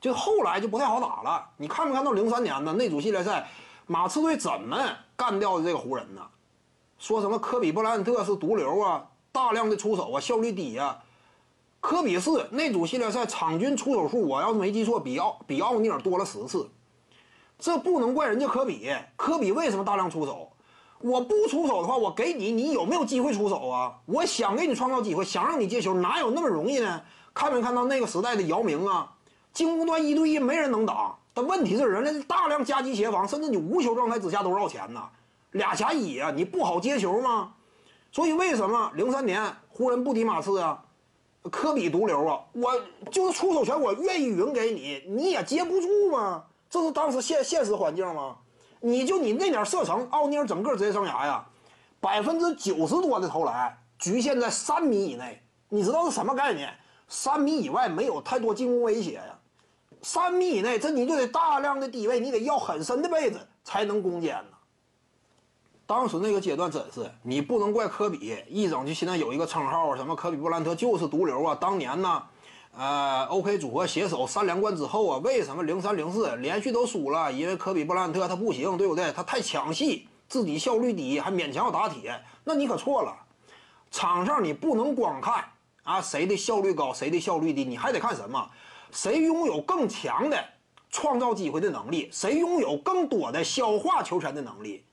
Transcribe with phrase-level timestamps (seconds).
[0.00, 1.44] 就后来就不太好打了。
[1.56, 3.48] 你看没看到零三年的那组系列赛，
[3.86, 4.78] 马刺队怎么
[5.16, 6.22] 干掉的这个湖人呢？
[6.98, 10.98] 说什么科比布莱恩特是毒瘤啊，大量的出手啊，效率低呀。
[11.80, 16.68] 科比是那组系列赛场均出手数，我要是没记错，比奥比奥尼尔多了十次。
[17.58, 20.50] 这不能怪人家科比，科比为什么大量出手？
[21.00, 23.94] 我不出手的话，我给你，你有没有机会出手啊？
[24.06, 27.00] 我想给你创造机会，想让你接球，哪有那么容易呢？
[27.32, 29.12] 看没看到那个时代的姚明啊？
[29.58, 35.08] 进攻端一对一没人能挡，但问题是人家大量夹击协防，甚至你无球状态之下都绕前呐，
[35.50, 37.54] 俩夹一啊，你不好接球吗？
[38.12, 40.84] 所以为什么零三年湖人不敌马刺啊？
[41.50, 42.38] 科比毒瘤啊！
[42.52, 42.70] 我
[43.10, 46.44] 就是出手权，我愿意匀给你，你也接不住吗？
[46.70, 48.36] 这是当时现现实环境吗？
[48.80, 51.44] 你就你那点射程，奥尼尔整个职业生涯呀，
[51.98, 56.72] 百分之九十多的投篮局限在三米以内，你知道是什么概念？
[57.08, 59.34] 三米以外没有太多进攻威胁呀。
[60.02, 64.56] 三米以内，这你就得大量的低位，你得要很深的位置才能攻坚呢。
[65.86, 71.54] 当时那个阶段真是，你不能怪科比，一整就现在有一个称号，什么科比布兰特就是毒瘤啊。
[71.54, 72.22] 当年呢，
[72.76, 77.32] 呃，OK 组合携手三连冠之后啊，为什么零三零四连续都输了？
[77.32, 79.10] 因为科比布兰特他不行，对不对？
[79.12, 82.22] 他太抢戏，自己效率低，还勉强要打铁。
[82.44, 83.16] 那你可错了，
[83.90, 85.42] 场上你不能光看
[85.84, 88.50] 啊谁的效率高，谁的效率低，你还得看什么？
[88.90, 90.44] 谁拥有更强的
[90.90, 92.08] 创造机会的能力？
[92.12, 94.84] 谁拥有更多的消化球权的能力？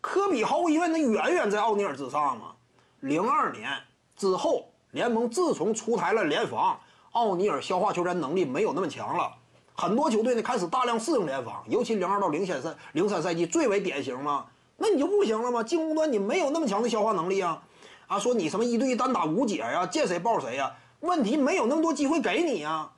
[0.00, 2.52] 科比毫无疑问，那远远在奥尼尔之上嘛。
[3.00, 3.70] 零二年
[4.16, 6.78] 之后，联盟自从出台了联防，
[7.12, 9.32] 奥尼尔消化球权能力没有那么强了。
[9.74, 14.46] 很多球队呢开始大量适应联防，尤其零二到零三赛零三赛季最为典型嘛。
[14.76, 15.62] 那你就不行了吗？
[15.62, 17.60] 进攻端你没有那么强的消化能力啊！
[18.06, 20.72] 啊，说你什么一对一单打无解呀，见谁抱谁呀？
[21.00, 22.88] 问题没有那么多机会给你呀，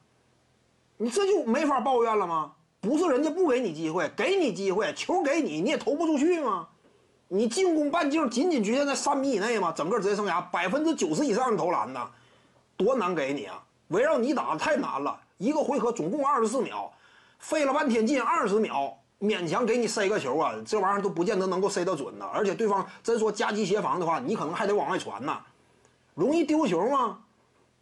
[1.03, 2.53] 你这就没法抱怨了吗？
[2.79, 6.69] 不是人家不给你机会，给你机会，球给你，你也投不出去吗？
[7.29, 9.73] 你进攻半径仅仅局限在三米以内吗？
[9.75, 12.07] 整个职业生涯百分之九十以上的投篮呢，
[12.77, 13.63] 多难给你啊！
[13.89, 16.93] 围绕你打太难了，一个回合总共二十四秒，
[17.39, 22.27] 费了半天劲，二十秒勉强给你塞个球啊，这玩意儿都不见得能够塞得准呢。
[22.31, 25.41] 而且对方真说夹击协防的话，你可能还得往外传呢，
[26.15, 27.21] 容易丢球吗？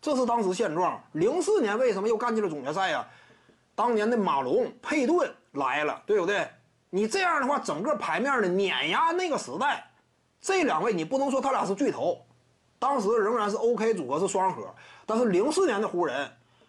[0.00, 1.02] 这是当时现状。
[1.12, 3.06] 零四年为什么又干进了总决赛呀？
[3.74, 6.48] 当年的马龙、佩顿来了，对不对？
[6.90, 9.88] 你这样的话，整个牌面的碾压那个时代，
[10.40, 12.24] 这两位你不能说他俩是巨头，
[12.78, 16.28] 当时仍然是 OK 组合是双核，但是零四年的湖人，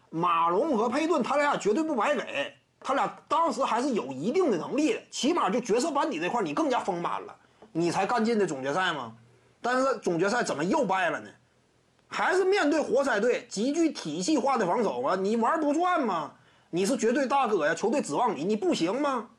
[0.10, 7.36] 马龙和佩顿他俩绝对不白给，他俩当时还是有一定的能力，起码就角色班底这块你更加丰满了，
[7.72, 9.14] 你才干进的总决赛吗？
[9.62, 11.30] 但是总决赛怎么又败了呢？
[12.10, 16.34] 还是面对活塞队极具体系化的防守啊，你玩不转吗？
[16.72, 19.30] 你是绝对大哥呀，球队指望你，你不行吗？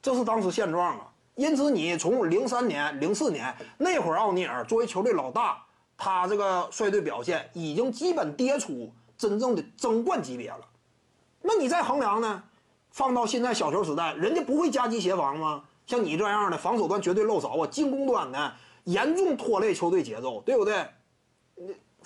[0.00, 5.64] 这是当时现状啊，因此你从零三年、零四年那会儿，奥尼尔作为球队老大，
[5.96, 10.60] 他这个率队表现已经基本跌出真正的争冠级别了。
[11.42, 12.42] 那你再衡量呢？
[12.90, 15.64] 放到现在小球时代，人家不会夹击协防吗？
[15.86, 18.52] 像你这样的防守端绝对漏勺啊，进攻端呢
[18.84, 20.86] 严重拖累球队节奏，对不对？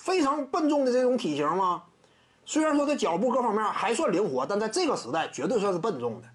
[0.00, 1.82] 非常笨重的这种体型吗？
[2.46, 6.28] 虽然说这脚步各方面还算灵活，但在这个时代绝对算是笨重的。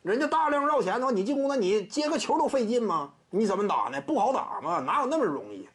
[0.00, 3.12] 人家大量绕前的话，你进攻，那你接个球都费劲吗？
[3.28, 4.00] 你怎么打呢？
[4.00, 4.80] 不好打吗？
[4.80, 5.68] 哪有那么容易？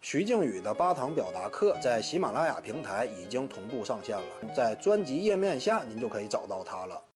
[0.00, 7.02] 徐静宇的八堂表达课在喜马拉雅平台已经同步上线了，在专辑页面下您就可以找到它了。